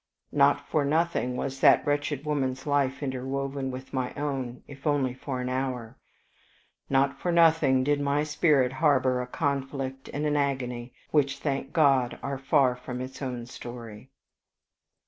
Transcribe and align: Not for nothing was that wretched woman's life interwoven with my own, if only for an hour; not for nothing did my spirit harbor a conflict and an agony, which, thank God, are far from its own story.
Not 0.31 0.67
for 0.67 0.83
nothing 0.83 1.37
was 1.37 1.59
that 1.59 1.85
wretched 1.85 2.25
woman's 2.25 2.65
life 2.65 3.03
interwoven 3.03 3.69
with 3.69 3.93
my 3.93 4.15
own, 4.15 4.63
if 4.67 4.87
only 4.87 5.13
for 5.13 5.39
an 5.41 5.47
hour; 5.47 5.95
not 6.89 7.19
for 7.19 7.31
nothing 7.31 7.83
did 7.83 8.01
my 8.01 8.23
spirit 8.23 8.71
harbor 8.73 9.21
a 9.21 9.27
conflict 9.27 10.09
and 10.11 10.25
an 10.25 10.35
agony, 10.37 10.91
which, 11.11 11.37
thank 11.37 11.71
God, 11.71 12.17
are 12.23 12.39
far 12.39 12.75
from 12.75 12.99
its 12.99 13.21
own 13.21 13.45
story. 13.45 14.09